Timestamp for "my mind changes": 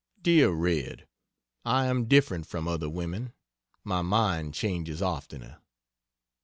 3.83-4.99